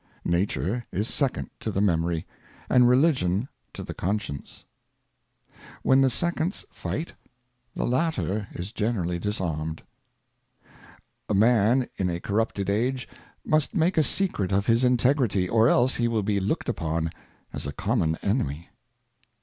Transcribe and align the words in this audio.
Nature 0.25 0.83
is 0.91 1.07
Second 1.07 1.51
to 1.59 1.69
the 1.71 1.79
Memory, 1.79 2.25
and 2.71 2.89
Religion 2.89 3.47
to 3.71 3.83
the 3.83 3.93
Conscience. 3.93 4.65
When 5.83 6.01
the 6.01 6.09
Seconds 6.09 6.65
fight, 6.71 7.13
the 7.75 7.85
latter 7.85 8.47
is 8.51 8.71
generally 8.71 9.19
disarmed. 9.19 9.83
Integrity. 11.29 11.29
A 11.29 11.33
MAN 11.35 11.87
in 11.97 12.09
a 12.09 12.19
corrupted 12.19 12.67
Age 12.67 13.07
must 13.45 13.75
make 13.75 13.95
a 13.95 14.01
Secret 14.01 14.51
of 14.51 14.65
his 14.65 14.83
Integrity, 14.83 15.47
or 15.47 15.67
else 15.69 15.97
he 15.97 16.07
will 16.07 16.23
be 16.23 16.39
looked 16.39 16.67
upon 16.67 17.11
as 17.53 17.67
a 17.67 17.71
common 17.71 18.15
Enemy. 18.23 18.69